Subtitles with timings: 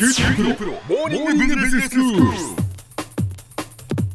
[0.00, 2.22] 九州大学モーニングビジネススクール。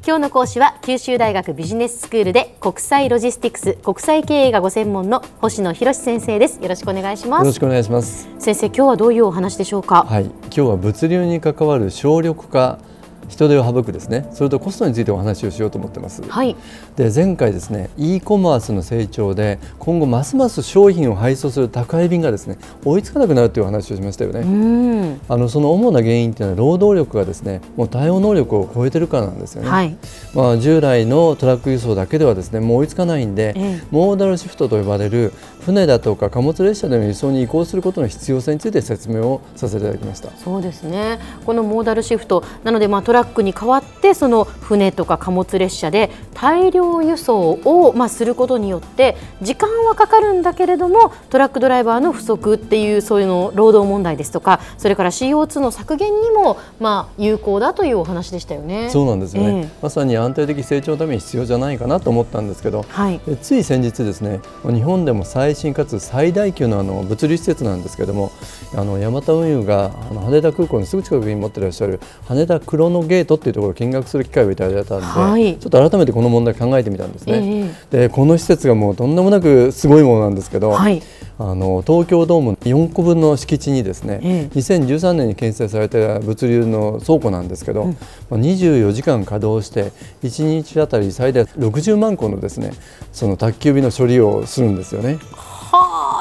[0.03, 8.27] 今日の講師は九州大学ビジネススクールで国際ロジスティクス国際経営がご専門の星野博先生ですよろしくお願いしますよろしくお願いします。
[8.39, 10.05] 先生今日はどういうお話でしょうか？
[10.09, 12.79] はい、今日は物流に関わる省力化、
[13.27, 14.27] 人手を省くですね。
[14.31, 16.21] それとコストについてお話をしようと思ってます。
[16.27, 16.55] はい
[16.95, 24.41] で前回ですね、e コマースの成長で今後ますます商品を配送する宅配便がですね追いつかなくなるというお話をしましたよね。
[24.41, 29.69] うんあのその主な原因というのは労働力がですねもう対応能力を超えてるからなんですよね。
[29.69, 29.95] はい
[30.33, 40.29] まあ、従来のトラック輸送だけではですねもう追いつかないんで、ええモーダルシフトと呼ばれる船だとか貨物列車での輸送に移行することの必要性について説明をさせていただきました。
[40.37, 58.89] そうですねこのモーダルシフトなのでまあトラックに代わってその船とか貨物列車で大量輸送をまあすることによって時間はかかるんだけれどもトラックドライバーの不足っていうそういうの労働問題ですとかそれから CO2 の削減にもまあ有効だというお話でしたよね。
[58.89, 59.69] そうなんですよね、ええ。
[59.81, 63.19] まさに安定的成長のために必要じゃないかなと思ったんですけど、はい。
[63.27, 68.31] えつい先日ですね日本でも最新かつ最大級のあの物流施設なんですけども
[68.75, 75.57] あのヤマタ運輸があの羽田空港のすぐ近くに持っていらっしゃる羽田クロノゲートっていうところを見学する機会をいただいたんで、はい。
[75.57, 81.01] ちょっと改めてこの問題考えてみたんですね、えでこの施設がもうとんでもなくすごいものなんですけど、はい。
[81.37, 84.57] あの東京ドーム4個分の敷地にですね、ええ。
[84.57, 87.93] 2013年に建設された物流の倉庫なんですけど、ま
[88.31, 89.91] あ24時間稼働して
[90.23, 92.71] 1日あたり最大60万個のですね
[93.11, 95.17] その宅急便の処理をするんですよね。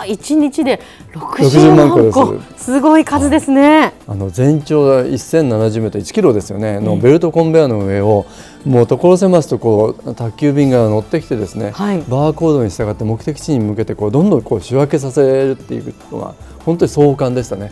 [0.04, 0.80] はあ一日で
[1.12, 2.64] 60 60万万個個です。
[2.64, 3.94] すごい数ですね。
[4.06, 8.26] あの全長が1070メートル1キロですよね、のベルトコンベヤーの上を
[8.64, 11.98] もう所狭しとこう宅急便が乗ってきてですね、はい。
[12.08, 17.66] バーコードに従って目的地に向けてこうどんどんこう仕分けさせるっていうのが本当に壮観でしたね。
[17.66, 17.70] へ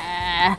[0.00, 0.03] え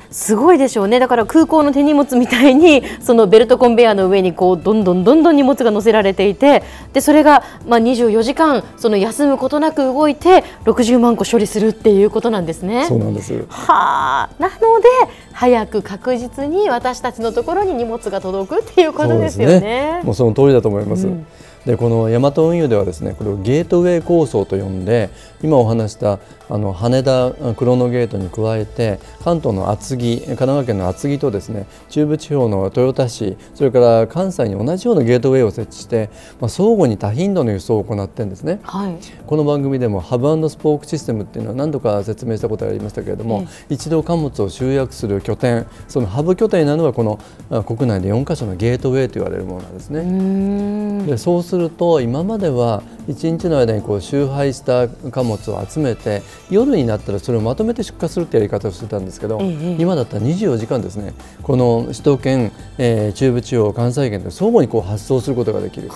[0.09, 12.85] すごいでしょうねだから空港の手荷物みたいにそのベルトコンベヤーの上にこうどんどんどんどん荷物が載せられていてでそれがまあ24時間その休むことなく動いて60万個処理するっていうことなんですね。
[12.87, 14.87] そうなんですはあなので
[15.33, 20.01] 早く確実に私たちのところに荷物が届くっていうことですよね。
[20.03, 21.07] もうその通りだと思います。
[21.07, 21.25] うん
[21.65, 25.09] でこのヤマト運輸ではですねこれをゲートウェイ構想と呼んで
[25.41, 36.09] 今お話したあの羽田クロノゲートに加えて関東の厚木神奈川県の厚木とですね中部地方の豊田市それから関西に同じようなゲートウェイを設置して、
[36.39, 38.59] まあ、相互に多頻度の輸送を行ってるんですね。
[38.63, 47.19] はいこの番組でもハブスポークシステムっていうのは何度か説明したことがありましたけれども、一度貨物を集約する拠点そのハブ拠点になるのはこの
[47.49, 51.05] あ国内で4カ所のゲートウェイと言われるものなんですね。
[51.05, 61.13] でそうすると今までは1日の間にこう集配した貨物を集めて夜になったらそれをまとめて出荷するってやり方をしてたんですけど、ええ今だったら24時間ですね。
[61.43, 65.89] この首都圏、えー中部地方関西圏で相互にこう発送することができる。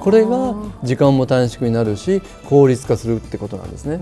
[0.00, 3.98] これが時間も短縮になるし効率化するってことなんですね。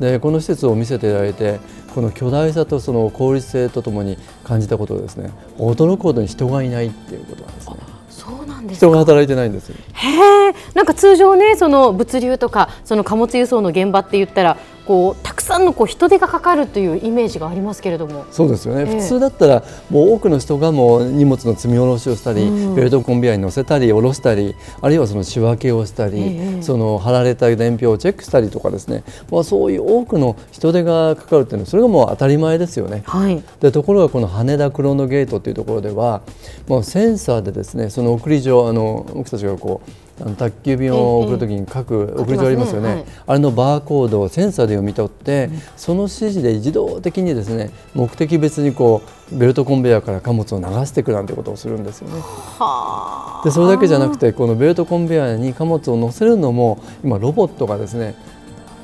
[0.00, 1.60] でこの施設を見せていただいて
[1.94, 7.76] この巨大さとその効率性とともに感じたことですね驚くほどに人がいないっていうことなんですね。
[8.08, 8.86] そうなんですか。
[8.86, 9.68] 人が働いてないんです。
[9.68, 18.24] よへえ、なんか通常ね、その物流とか、その貨物輸送の現場って言ったら、こうさんのこう人手がかかるというイメージがありますけれども。
[18.30, 33.02] そうですよね、ええ普通だったらもう多くの人がもう荷物の積み下ろしをしたり、うんベルトコンベヤーに乗せたり下ろしたりあるいはその仕分けをしたり、ええその貼られた伝票をチェックしたりとかですね、まあ、そういう多くの人手がかかるっていうのはそれがもう当たり前ですよね。
[33.06, 33.42] はい。
[33.60, 36.22] でところがこの羽田クロノゲートっていうところでは
[36.68, 49.02] もうセンサーでですねその送り状あの僕たちがこうあの宅急便を送るときに書く送り状ありますよね、あれのバーコードをセンサーで読み取って、その指示で自動的にですね目的別にこ
[49.32, 52.20] うベルトコンベヤーから貨物を流していくなんてことをするんですよね。
[52.20, 58.14] はでそれだけじゃなくてこのベルトコンベヤーに貨物を乗せるのも今ロボットがですね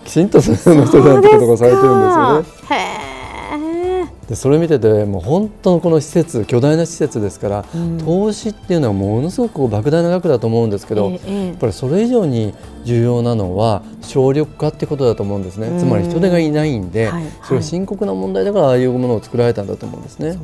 [0.05, 3.10] きちんとその人なんてことがされてるんですよね。
[4.31, 7.65] でそれ見ててもう本当のこの施設巨大な施設ですから、
[8.05, 11.47] 投資っていうのはものすごく莫大な額だと思うんですけど、ええええ。
[11.49, 12.55] やっぱりそれ以上に
[12.85, 17.25] 重要なのは省力化ってことだと思うんですね、つまり人手がいないんで、はい。
[17.43, 20.39] それは深刻な問題だからああいうものを作られたんだと思うんですね。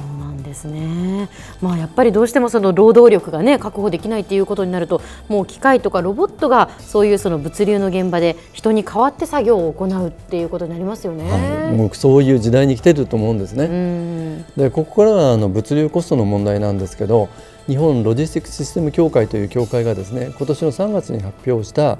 [0.46, 1.28] ですね。
[1.60, 11.30] まあやっぱりどうしてもその労働力がね確保できないっていうことになると、もう機械とかロボットがそういうその物流の現場で人に代わって作業を行うっていうことになりますよね。
[11.30, 13.64] はい、もうそういう時代に来てると思うんですね。
[13.64, 14.44] うん。
[14.56, 17.28] でここからはあの物流コストの問題なんですけど
[17.66, 21.98] 日本ロジスティックスシステム協会という協会がですね今年の3月に発表した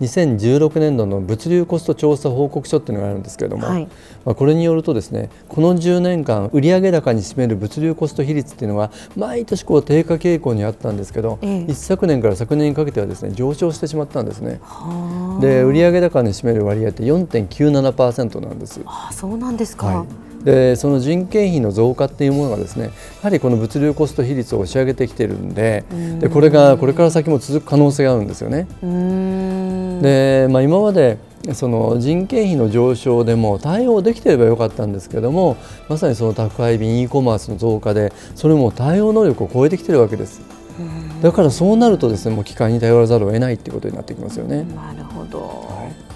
[0.00, 3.88] 2016年度の物流コスト調査報告書っていうのがあるんですけれども、はい、
[4.24, 14.60] まあ、これによるとですねこの10年間売上高に占める物流コスト比率っていうのは毎年こう低下傾向にあったんですけど、ええ、一昨年から昨年にかけてはですね上昇してしまったんですね。
[15.40, 18.80] で売上高に占める割合って4.97%なんです。
[18.86, 22.90] あそうなんですか、はいでその人件費の増加っていうものがですねや
[23.22, 25.84] はりこの物流コスト比率を押し上げてきてるんで
[26.20, 28.66] でこれがこれから先も続く可能性があるんですよね。
[30.02, 31.18] で、まあ、今まで
[31.54, 35.56] その人件費の上昇でも対応できてればよかったんですけども
[35.88, 40.40] まさにその宅配便 e コマースの増加でそれも対応能力を超えてきてるわけです。
[41.22, 44.64] だからそうなるとですねもう機械に頼らざるを得ないっていうことになってきますよね。
[44.76, 46.07] なるほど、はい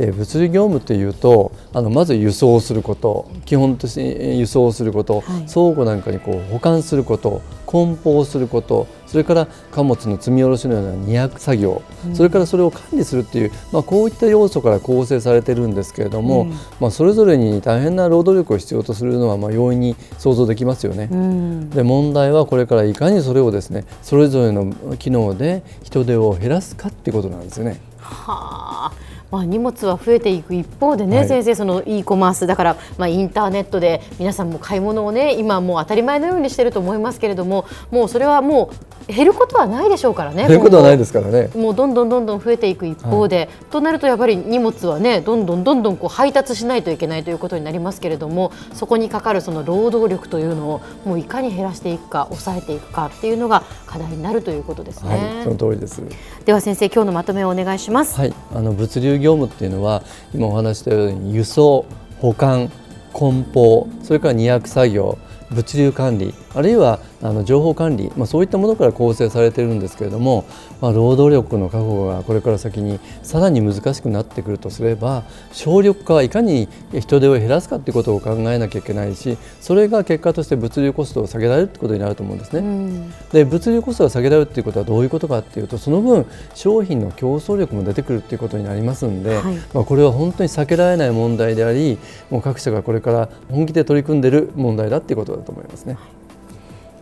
[0.00, 16.50] で物流業務っていうとあのまず輸送すること基本として輸送すること、はい、倉庫なんかにこう保管すること梱包することそれから貨物の積み下ろしのような荷役作業、うん、それからそれを管理するっていう、まあ、こういった要素から構成されてるんですけれども、うん、
[16.80, 21.08] まあ、それぞれに大変な労働力を必要とするのはまあ容易に想像できますよね。
[21.12, 27.80] うん、で問題はこれからいかにそれをですねそれぞれの機能で人手を減らすかっていうことなんですよね。
[27.98, 28.92] はあ
[29.30, 55.10] まあ、荷物は増えていく一方でね、はい、先生その e コマースだから、まあ、インターネットで皆さんも買い物をね今もう当たり前のようにしてると思いますけれどももうそれはもう減ることはないでしょうからね減ることはないですからねもうどんどんどんどん増えていく一方で、はい、となるとやっぱり荷物はねどんどんどんどんこう配達しないといけないということになりますけれどもそこにかかるその労働力というのをもういかに減らしていくか抑えていくかっていうのが課題になるということですね。
[55.10, 56.02] はい、その通りです
[56.44, 58.16] では先生今日のまとめをお願いします。
[58.16, 60.02] はい、あの物流業務っていうのは
[60.34, 61.84] 今お話したように輸送
[62.20, 62.70] 保管
[63.12, 65.18] 梱包それから荷役作業
[65.50, 70.44] 物流管理あるいはあの情報管理、まあ、そういったものから構成されているんですけれども、
[70.80, 76.68] まあ、労働力の確保がこれから先にさらに難しくなってくるとすれば省力化はいかに
[76.98, 82.60] 人手を減らすかということを考えなきゃいけないしそれが結果として物流コストを下げられるということになると思うんですね。
[82.60, 91.98] うん、で物流コストが下げられるということはどういうことかというとその分商品の競争力も出てくるということになりますので、はい、まあ、これは本当に避けられない問題であり
[92.30, 95.96] もう各社がこれから本気で取り組んでいる問題だということだと思いますね。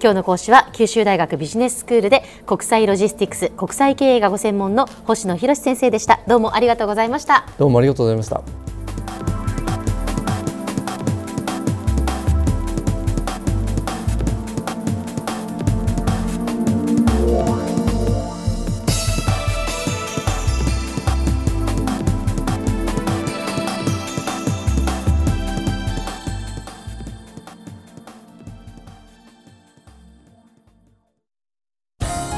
[0.00, 6.20] 今日の講師は九州大学ビジネススクールで国際ロジスティクス国際経営がご専門の星野博先生でした。
[6.28, 7.46] どうもありがとうございました。
[7.58, 8.68] どうもありがとうございました。